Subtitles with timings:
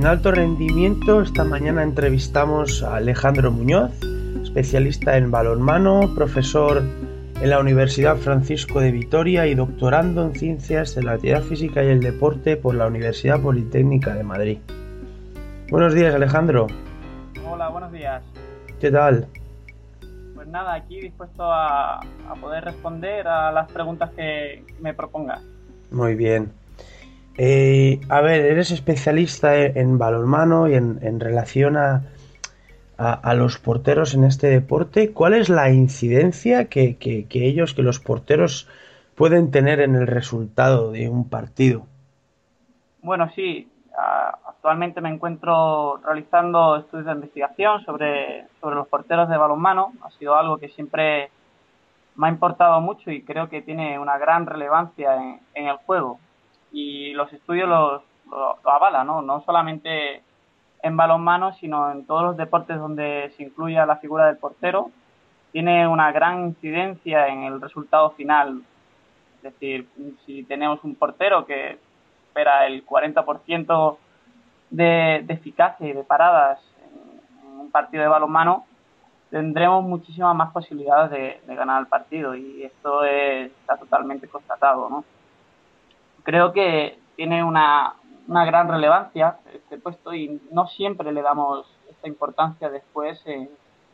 [0.00, 3.92] En alto rendimiento, esta mañana entrevistamos a Alejandro Muñoz,
[4.42, 6.82] especialista en balonmano, profesor
[7.38, 11.88] en la Universidad Francisco de Vitoria y doctorando en Ciencias de la Actividad Física y
[11.88, 14.58] el Deporte por la Universidad Politécnica de Madrid.
[15.68, 16.68] Buenos días, Alejandro.
[17.46, 18.22] Hola, buenos días.
[18.80, 19.26] ¿Qué tal?
[20.34, 22.00] Pues nada, aquí dispuesto a,
[22.40, 25.42] poder responder a las preguntas que me propongas.
[25.90, 26.58] Muy bien.
[27.42, 32.02] Eh, a ver, eres especialista en, balonmano y en, relación a,
[33.34, 35.14] los porteros en este deporte.
[35.14, 38.68] ¿Cuál es la incidencia que, que, ellos, que los porteros
[39.14, 41.86] pueden tener en el resultado de un partido?
[43.00, 43.66] Bueno, sí.
[44.46, 49.94] Actualmente me encuentro realizando estudios de investigación sobre, sobre los porteros de balonmano.
[50.02, 51.30] Ha sido algo que siempre
[52.16, 55.16] me ha importado mucho y creo que tiene una gran relevancia
[55.54, 56.18] en, el juego.
[56.72, 59.22] Y los estudios los, lo, avalan, ¿no?
[59.22, 60.22] No solamente
[60.82, 64.90] en balonmano, sino en todos los deportes donde se incluya la figura del portero.
[65.52, 68.62] Tiene una gran incidencia en el resultado final.
[69.36, 69.88] Es decir,
[70.24, 71.78] si tenemos un portero que
[72.28, 73.96] espera el 40%
[74.70, 76.60] de, eficacia y de paradas
[77.44, 78.64] en, un partido de balonmano,
[79.30, 81.10] tendremos muchísimas más posibilidades
[81.46, 85.04] de, ganar el partido y esto está totalmente constatado, ¿no?
[86.22, 87.94] Creo que tiene una,
[88.28, 93.20] una gran relevancia este puesto y no siempre le damos esta importancia después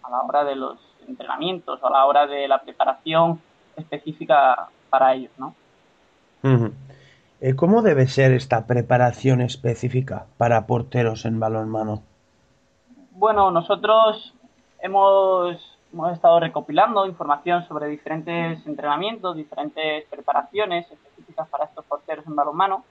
[0.02, 3.40] a la hora de los entrenamientos o a la hora de la preparación
[3.76, 5.54] específica para ellos, ¿no?
[7.40, 12.02] Eh, ¿Cómo debe ser esta preparación específica para porteros en balonmano?
[13.10, 14.32] Bueno, nosotros
[14.80, 15.75] hemos,
[16.12, 22.84] estado recopilando información sobre diferentes entrenamientos, diferentes preparaciones específicas para estos porteros en balonmano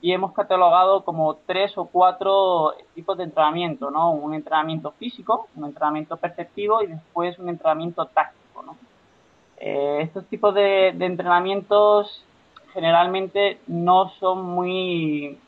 [0.00, 4.12] y hemos catalogado como tres o cuatro tipos de entrenamiento, ¿no?
[4.12, 8.76] Un entrenamiento físico, un entrenamiento perceptivo y después un entrenamiento táctico, ¿no?
[9.56, 12.24] Eh, estos tipos de entrenamientos
[12.72, 15.38] generalmente no son muy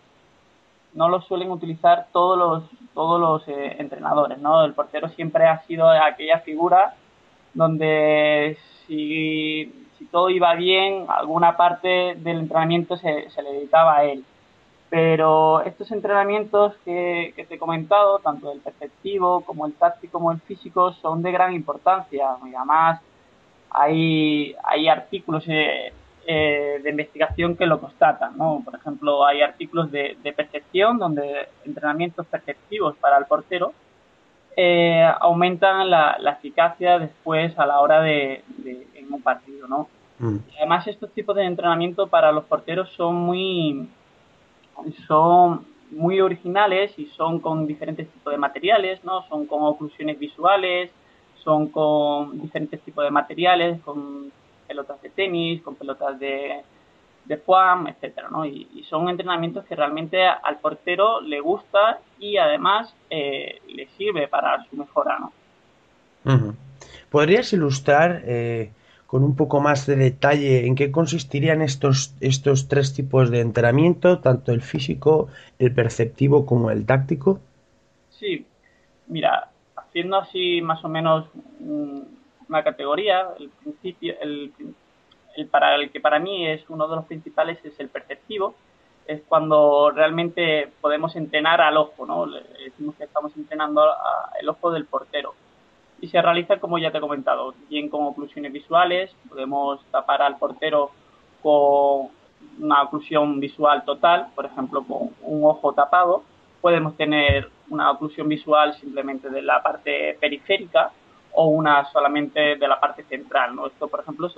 [0.93, 5.63] no lo suelen utilizar todos los todos los eh, entrenadores no el portero siempre ha
[5.67, 6.95] sido aquella figura
[7.55, 8.57] donde
[8.87, 14.25] si, todo iba bien alguna parte del entrenamiento se, le dedicaba a él
[14.89, 20.33] pero estos entrenamientos que, que, te he comentado, tanto el perceptivo como el táctico como
[20.33, 22.37] el físico, son de gran importancia.
[22.45, 23.01] Y además,
[23.71, 25.93] hay, hay artículos eh,
[26.33, 28.39] eh, de investigación que lo constatan.
[28.39, 28.63] ¿no?
[28.65, 33.73] Por ejemplo, hay artículos de, percepción donde entrenamientos perceptivos para el portero
[34.57, 38.45] eh, aumentan la, eficacia después a la hora de,
[38.95, 39.67] en un partido.
[39.67, 39.89] ¿no?
[40.21, 40.37] Mm.
[40.59, 43.89] Además, estos tipos de entrenamiento para los porteros son muy
[45.09, 49.27] son muy originales y son con diferentes tipos de materiales, ¿no?
[49.29, 50.93] Son con oclusiones visuales,
[51.43, 54.31] son con diferentes tipos de materiales, con
[54.71, 56.63] pelotas de tenis, con pelotas de,
[57.25, 58.47] de foam, etcétera, ¿no?
[58.47, 64.65] Y, son entrenamientos que realmente al portero le gusta y además eh, le sirve para
[64.65, 65.33] su mejora, ¿no?
[67.11, 68.71] ¿Podrías ilustrar eh,
[69.07, 74.21] con un poco más de detalle en qué consistirían estos, estos tres tipos de entrenamiento,
[74.21, 77.41] tanto el físico, el perceptivo como el táctico?
[78.11, 78.47] Sí,
[79.09, 81.27] mira, haciendo así más o menos
[82.51, 84.53] una categoría, el principio, el,
[85.51, 88.55] para el que para mí es uno de los principales es el perceptivo,
[89.07, 92.27] es cuando realmente podemos entrenar al ojo, ¿no?
[92.27, 93.83] decimos que estamos entrenando
[94.41, 95.35] el ojo del portero.
[96.01, 100.39] Y se realiza, como ya te he comentado, bien con oclusiones visuales, podemos tapar al
[100.39, 100.91] portero
[101.43, 102.09] con
[102.59, 106.23] una oclusión visual total, por ejemplo, con un ojo tapado.
[106.61, 110.91] Podemos tener una oclusión visual simplemente de la parte periférica,
[111.33, 113.57] o una solamente de la parte central.
[113.67, 114.29] Esto, por ejemplo,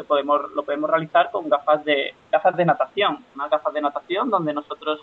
[0.55, 5.01] lo podemos realizar con gafas de, gafas de natación, unas gafas de natación donde nosotros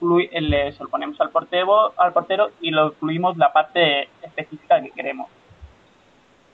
[0.00, 5.28] le, se ponemos al portero, al portero y lo incluimos la parte específica que queremos.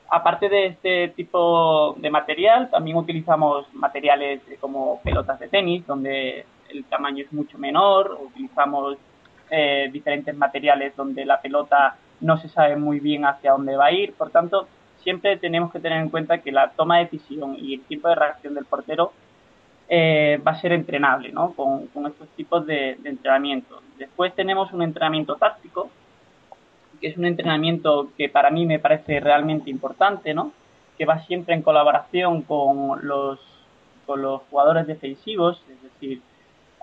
[0.08, 6.84] Aparte de este tipo de material, también utilizamos materiales como pelotas de tenis, donde el
[6.84, 8.96] tamaño es mucho menor, utilizamos
[9.50, 13.92] eh, diferentes materiales donde la pelota no se sabe muy bien hacia dónde va a
[13.92, 14.68] ir, por tanto,
[15.02, 18.16] siempre tenemos que tener en cuenta que la toma de decisión y el tiempo de
[18.16, 19.12] reacción del portero
[19.88, 21.52] eh, va a ser entrenable, ¿no?
[21.52, 23.80] Con, estos tipos de, entrenamiento.
[23.98, 25.90] Después tenemos un entrenamiento táctico,
[27.00, 30.50] que es un entrenamiento que para mí me parece realmente importante, ¿no?
[30.98, 33.38] Que va siempre en colaboración con los,
[34.06, 36.20] con los jugadores defensivos, es decir,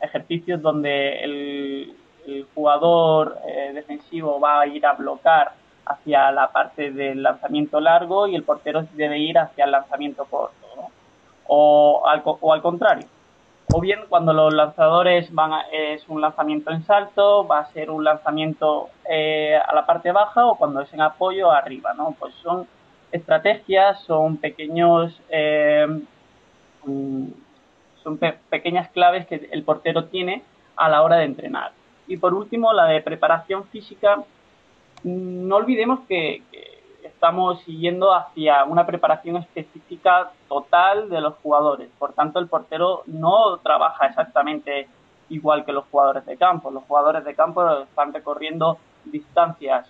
[0.01, 1.93] ejercicios donde el,
[2.27, 5.51] el jugador eh, defensivo va a ir a bloquear
[5.85, 10.55] hacia la parte del lanzamiento largo y el portero debe ir hacia el lanzamiento corto,
[11.47, 13.07] o, al, o al contrario.
[13.73, 17.89] O bien cuando los lanzadores van a, es un lanzamiento en salto, va a ser
[17.89, 22.15] un lanzamiento eh, a la parte baja o cuando es en apoyo arriba, ¿no?
[22.19, 22.67] Pues son
[23.11, 25.87] estrategias, son pequeños eh,
[26.85, 27.25] mm,
[28.03, 28.17] son
[28.49, 30.43] pequeñas claves que el portero tiene
[30.75, 31.71] a la hora de entrenar.
[32.07, 34.23] Y por último, la de preparación física.
[35.03, 36.41] No olvidemos que,
[37.03, 41.89] estamos siguiendo hacia una preparación específica total de los jugadores.
[41.97, 44.87] Por tanto, el portero no trabaja exactamente
[45.29, 46.71] igual que los jugadores de campo.
[46.71, 49.89] Los jugadores de campo están recorriendo distancias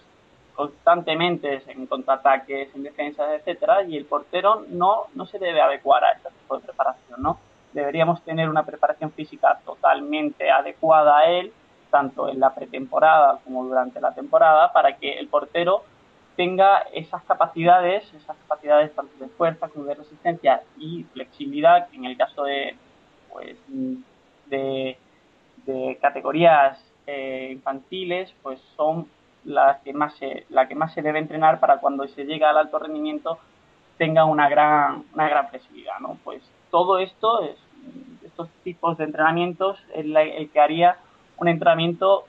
[0.54, 6.12] constantemente en contraataques, en defensas, etcétera, y el portero no, no se debe adecuar a
[6.12, 7.40] este tipo de preparación, ¿no?
[7.72, 11.52] Deberíamos tener una preparación física totalmente adecuada a él,
[11.94, 15.84] tanto en la pretemporada como durante la temporada, para que el portero
[16.36, 22.18] tenga esas capacidades, esas capacidades tanto de fuerza como de resistencia y flexibilidad, en el
[22.18, 22.76] caso de,
[23.32, 23.56] pues,
[24.48, 24.98] de,
[26.02, 29.08] categorías eh, infantiles, pues son
[29.46, 32.58] las que más se, la que más se debe entrenar para cuando se llega al
[32.58, 33.38] alto rendimiento
[34.00, 36.18] tenga una gran, una gran flexibilidad, ¿no?
[36.24, 36.42] Pues
[36.72, 37.58] todo esto, es,
[38.26, 40.98] estos tipos de entrenamientos, es el que haría
[41.38, 42.26] un entrenamiento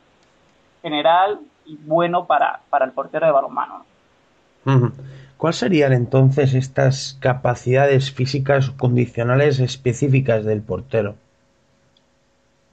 [0.83, 3.85] general y bueno para, para el portero de balonmano.
[5.37, 11.15] ¿Cuáles serían entonces estas capacidades físicas condicionales específicas del portero?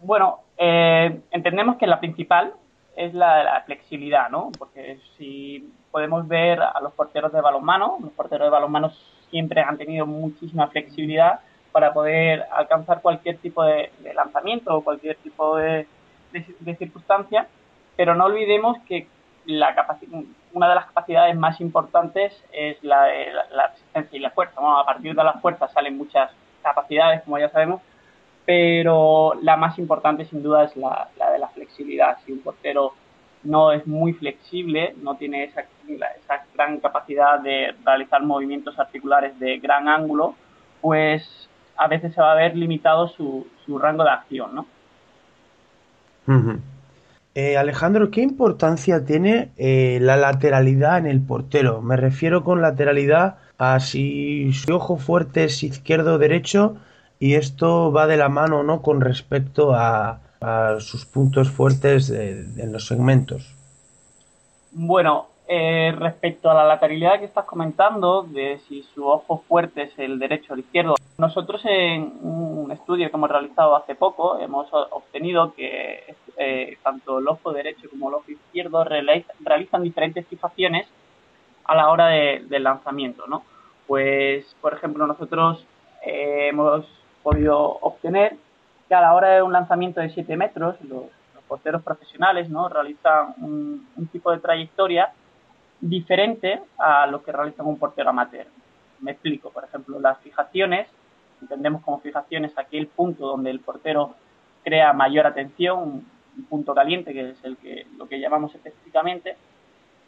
[0.02, 2.54] Bueno, eh, entendemos que la principal
[2.96, 4.52] es la, la flexibilidad, ¿no?
[4.58, 8.92] Porque si podemos ver a los porteros de balonmano, los porteros de balonmano
[9.30, 11.40] siempre han tenido muchísima flexibilidad
[11.72, 15.88] para poder alcanzar cualquier tipo de, lanzamiento o cualquier tipo de,
[16.78, 17.48] circunstancia,
[17.96, 19.08] pero no olvidemos que
[19.46, 19.76] la
[20.54, 24.60] una de las capacidades más importantes es la de la, resistencia y la fuerza.
[24.60, 26.32] a partir de la fuerza salen muchas
[26.62, 27.82] capacidades, como ya sabemos,
[28.46, 32.18] pero la más importante sin duda es la, de la flexibilidad.
[32.26, 32.94] Si un portero
[33.44, 39.58] no es muy flexible, no tiene esa, esa gran capacidad de realizar movimientos articulares de
[39.58, 40.36] gran ángulo,
[40.82, 44.66] pues a veces se va a ver limitado su, su rango de acción, ¿no?
[47.34, 51.82] Eh, Alejandro, ¿qué importancia tiene eh, la lateralidad en el portero?
[51.82, 56.76] Me refiero con lateralidad a si su ojo fuerte es izquierdo o derecho
[57.20, 60.20] y esto va de la mano no con respecto a,
[60.80, 63.54] sus puntos fuertes en los segmentos.
[64.72, 70.00] Bueno, eh, respecto a la lateralidad que estás comentando, de si su ojo fuerte es
[70.00, 74.70] el derecho o el izquierdo, nosotros en un estudio que hemos realizado hace poco hemos
[74.72, 80.88] obtenido que eh, tanto el ojo derecho como el ojo izquierdo realizan diferentes fijaciones
[81.66, 83.44] a la hora del lanzamiento, ¿no?
[83.88, 85.66] Pues, por ejemplo, nosotros
[86.06, 86.86] eh, hemos
[87.24, 88.38] podido obtener
[88.88, 91.08] que a la hora de un lanzamiento de 7 metros, los,
[91.52, 92.70] porteros profesionales ¿no?
[92.70, 95.12] realizan un, tipo de trayectoria
[95.82, 98.48] diferente a lo que realiza un portero amateur.
[99.00, 100.88] Me explico, por ejemplo, las fijaciones,
[101.42, 104.16] entendemos como fijaciones aquel punto donde el portero
[104.64, 106.06] crea mayor atención,
[106.38, 109.36] un punto caliente, que es el que, lo que llamamos específicamente,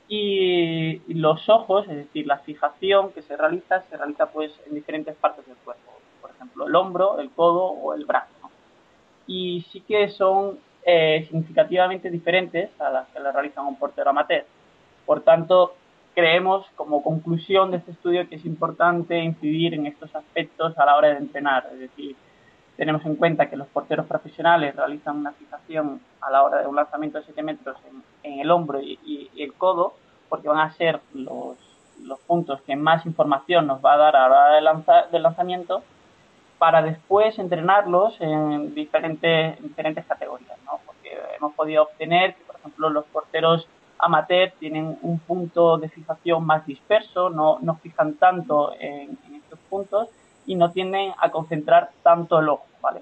[0.07, 5.15] y los ojos, es decir, la fijación que se realiza, se realiza pues en diferentes
[5.15, 5.93] partes del cuerpo
[6.43, 8.49] ejemplo, el hombro, el codo o el brazo.
[9.27, 14.45] Y sí que son eh, significativamente diferentes a las que le realizan un portero amateur.
[15.05, 15.75] Por tanto,
[16.15, 20.95] creemos como conclusión de este estudio que es importante incidir en estos aspectos a la
[20.95, 21.67] hora de entrenar.
[21.73, 22.15] Es decir,
[22.77, 26.75] tenemos en cuenta que los porteros profesionales realizan una fijación a la hora de un
[26.75, 27.77] lanzamiento de 7 metros
[28.23, 29.93] en, el hombro y, el codo,
[30.29, 31.57] porque van a ser los,
[32.03, 35.83] los puntos que más información nos va a dar a la hora de del lanzamiento
[36.57, 40.79] para después entrenarlos en diferentes, diferentes categorías, ¿no?
[40.85, 43.67] Porque hemos podido obtener que, por ejemplo, los porteros
[44.03, 50.09] amateur tienen un punto de fijación más disperso, no, no fijan tanto en, estos puntos
[50.45, 53.01] y no tienden a concentrar tanto el ojo, ¿vale?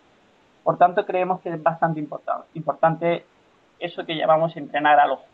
[0.63, 3.25] Por tanto, creemos que es bastante importante, importante
[3.79, 5.25] eso que llamamos entrenar al ojo.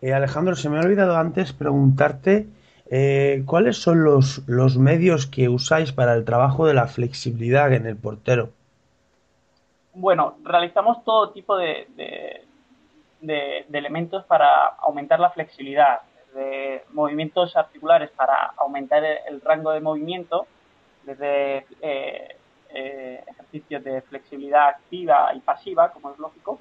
[0.00, 2.46] Eh, Alejandro, se me ha olvidado antes preguntarte
[2.94, 7.86] eh, ¿Cuáles son los, los medios que usáis para el trabajo de la flexibilidad en
[7.86, 8.50] el portero?
[9.94, 12.44] Bueno, realizamos todo tipo de, de,
[13.28, 16.00] elementos para aumentar la flexibilidad,
[16.34, 20.46] de movimientos articulares para aumentar el, rango de movimiento,
[21.04, 22.36] desde eh,
[22.70, 26.60] eh, ejercicios de flexibilidad activa y pasiva, como es lógico,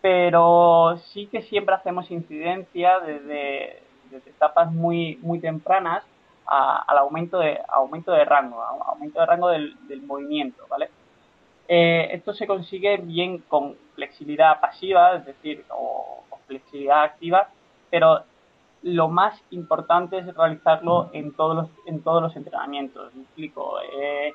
[0.00, 3.82] pero sí que siempre hacemos incidencia desde,
[4.26, 6.02] etapas muy, muy tempranas
[6.46, 9.76] al aumento de, aumento de rango, aumento de rango del,
[10.06, 10.88] movimiento, ¿vale?
[11.68, 17.50] Eh, esto se consigue bien con flexibilidad pasiva, es decir, o, flexibilidad activa,
[17.90, 18.22] pero
[18.82, 23.14] lo más importante es realizarlo en todos los, en todos los entrenamientos.
[23.14, 23.78] Me explico.
[23.80, 24.32] Eh,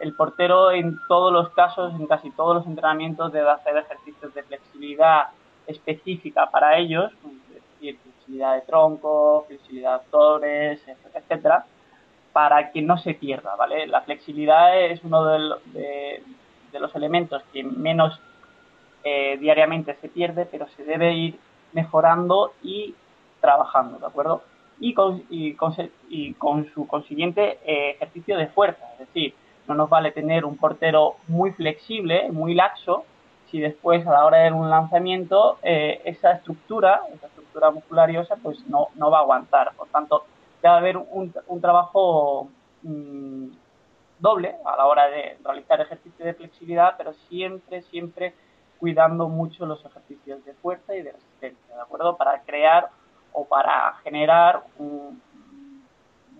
[0.00, 4.42] el portero en todos los casos, en casi todos los entrenamientos, debe hacer ejercicios de
[4.42, 5.28] flexibilidad
[5.68, 7.12] específica para ellos,
[7.54, 10.80] es decir, flexibilidad de tronco, flexibilidad de abdones,
[11.14, 11.64] etcétera,
[12.32, 13.86] para que no se pierda, ¿vale?
[13.86, 16.22] La flexibilidad es uno de,
[16.80, 18.20] los elementos que menos
[19.04, 21.38] eh, diariamente se pierde, pero se debe ir
[21.72, 22.94] mejorando y
[23.40, 24.42] trabajando, ¿de acuerdo?
[24.78, 25.54] Y con, y
[26.34, 29.34] con, su consiguiente eh, ejercicio de fuerza, es decir,
[29.68, 33.04] no nos vale tener un portero muy flexible, muy laxo,
[33.50, 38.16] si después a la hora de un lanzamiento eh, esa estructura, esa estructura muscular y
[38.42, 39.72] pues no, no va a aguantar.
[39.76, 40.24] Por tanto,
[40.62, 42.48] debe haber un, un trabajo
[42.82, 43.48] mm,
[44.22, 48.32] doble a la hora de realizar ejercicios de flexibilidad, pero siempre, siempre
[48.78, 52.16] cuidando mucho los ejercicios de fuerza y de resistencia, ¿de acuerdo?
[52.16, 52.88] Para crear
[53.32, 55.20] o para generar un,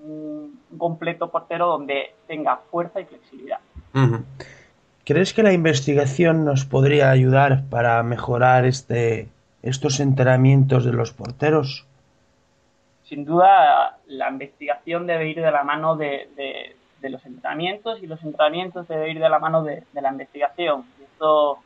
[0.03, 3.59] un completo portero donde tenga fuerza y flexibilidad.
[5.05, 9.29] ¿Crees que la investigación nos podría ayudar para mejorar este,
[9.63, 11.87] estos entrenamientos de los porteros?
[13.05, 16.77] Sin duda, la investigación debe ir de la mano de,
[17.11, 20.85] los entrenamientos y los entrenamientos deben ir de la mano de, la investigación.
[21.01, 21.59] Y esto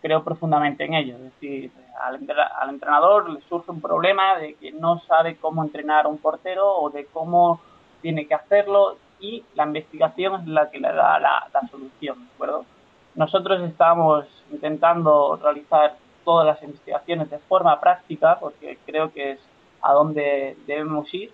[0.00, 1.16] creo profundamente en ello.
[1.16, 1.70] Es decir,
[2.00, 2.20] al,
[2.60, 6.68] al, entrenador le surge un problema de que no sabe cómo entrenar a un portero
[6.76, 7.60] o de cómo
[8.00, 12.66] tiene que hacerlo y la investigación es la que le da la, solución, ¿de acuerdo?
[13.14, 19.38] Nosotros estamos intentando realizar todas las investigaciones de forma práctica, porque creo que es
[19.80, 21.30] a donde debemos ir,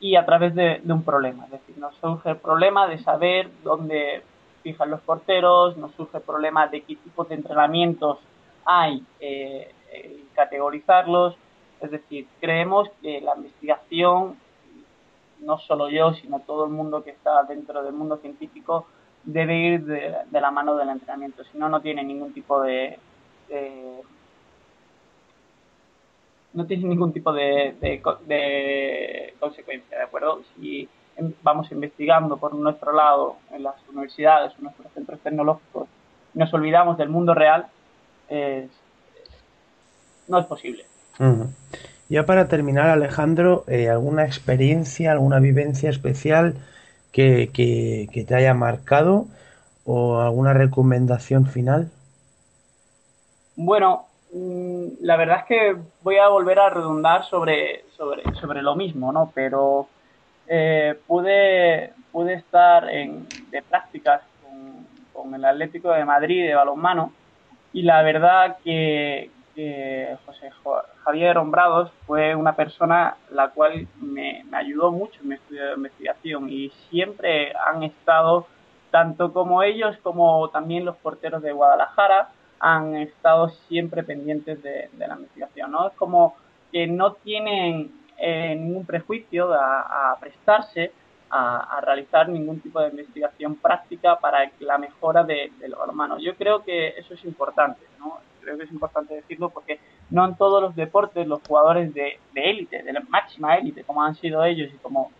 [0.00, 1.44] y a través de, un problema.
[1.44, 4.22] Es decir, nos surge el problema de saber dónde
[4.62, 8.18] fijan los porteros, nos surge el problema de qué tipos de entrenamientos
[8.64, 11.36] hay, eh, eh, categorizarlos.
[11.80, 14.36] Es decir, creemos que la investigación
[15.40, 18.86] no solo yo, sino todo el mundo que está dentro del mundo científico
[19.24, 22.98] debe ir de, la mano del entrenamiento, si no, no tiene ningún tipo de,
[26.52, 30.42] no tiene ningún tipo de, de, consecuencia, ¿de acuerdo?
[30.56, 30.88] Si
[31.42, 35.88] vamos investigando por nuestro lado en las universidades o nuestros centros tecnológicos
[36.34, 37.66] nos olvidamos del mundo real,
[40.28, 40.84] no es posible.
[42.08, 46.56] Ya para terminar, Alejandro, eh, ¿alguna experiencia, alguna vivencia especial
[47.12, 49.26] que, que, te haya marcado
[49.84, 51.90] o alguna recomendación final?
[53.54, 59.12] Bueno, la verdad es que voy a volver a redundar sobre, sobre, sobre lo mismo,
[59.12, 59.32] ¿no?
[59.34, 59.88] Pero
[60.46, 64.22] eh, pude, pude estar en, de prácticas
[65.12, 67.12] con, el Atlético de Madrid de balonmano
[67.72, 69.30] y la verdad que,
[70.24, 70.50] José
[71.04, 76.48] Javier Hombrados fue una persona la cual me, ayudó mucho en mi estudio de investigación
[76.48, 78.46] y siempre han estado,
[78.90, 82.30] tanto como ellos como también los porteros de Guadalajara,
[82.60, 85.72] han estado siempre pendientes de, la investigación.
[85.72, 85.88] ¿no?
[85.88, 86.36] Es como
[86.70, 90.92] que no tienen eh, ningún prejuicio a, prestarse
[91.30, 96.22] a, realizar ningún tipo de investigación práctica para la mejora de, de los hermanos.
[96.22, 98.18] Yo creo que eso es importante, ¿no?
[98.40, 99.78] creo que es importante decirlo porque
[100.10, 104.14] no en todos los deportes los jugadores de élite, de, la máxima élite, como han
[104.16, 105.10] sido ellos y como,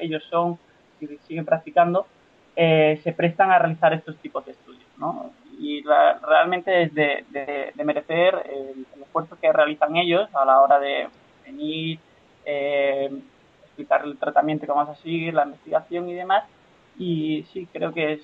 [0.00, 0.58] ellos son
[1.00, 2.06] y siguen practicando,
[2.54, 4.86] eh, se prestan a realizar estos tipos de estudios.
[4.98, 5.30] ¿no?
[5.58, 11.08] Y realmente es de, merecer el, esfuerzo que realizan ellos a la hora de
[11.44, 11.98] venir,
[12.44, 13.10] eh,
[13.64, 16.44] explicar el tratamiento que vamos a seguir, la investigación y demás.
[16.98, 18.20] Y sí, creo que es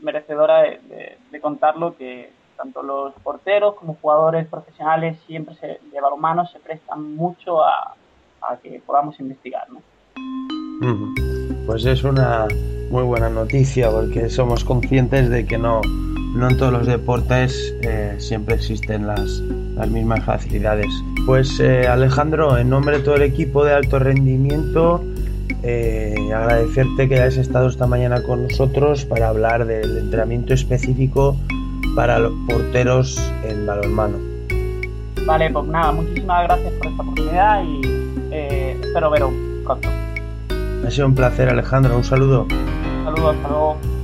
[0.00, 6.58] merecedora de contarlo que tanto los porteros como jugadores profesionales siempre se, de balonmano se
[6.58, 7.94] prestan mucho a,
[8.62, 9.66] que podamos investigar.
[9.70, 9.82] ¿no?
[11.66, 12.46] Pues es una
[12.90, 15.80] muy buena noticia porque somos conscientes de que no,
[16.36, 19.40] no en todos los deportes eh, siempre existen las,
[19.74, 20.86] las, mismas facilidades.
[21.24, 25.02] Pues eh, Alejandro, en nombre de todo el equipo de alto rendimiento,
[25.62, 31.36] eh, agradecerte que hayas estado esta mañana con nosotros para hablar del entrenamiento específico
[31.94, 34.18] para los porteros en balonmano.
[35.26, 37.80] Vale, pues nada, muchísimas gracias por esta oportunidad y
[38.30, 39.32] espero veros
[39.64, 39.88] pronto.
[40.86, 41.96] Ha sido un placer, Alejandro.
[41.96, 42.46] Un saludo.
[42.50, 43.95] Un saludo, hasta luego.